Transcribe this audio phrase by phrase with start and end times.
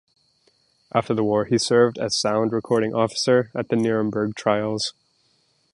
[0.91, 4.95] After the war, he served as Sound Recording Officer at the Nuremberg Trials.